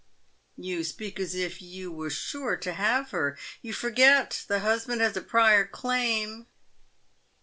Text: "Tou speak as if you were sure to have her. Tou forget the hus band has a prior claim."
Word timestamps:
"Tou 0.59 0.83
speak 0.83 1.19
as 1.19 1.35
if 1.35 1.61
you 1.61 1.91
were 1.91 2.09
sure 2.09 2.57
to 2.57 2.73
have 2.73 3.11
her. 3.11 3.37
Tou 3.63 3.71
forget 3.71 4.45
the 4.47 4.61
hus 4.61 4.85
band 4.87 4.99
has 4.99 5.15
a 5.15 5.21
prior 5.21 5.63
claim." 5.67 6.47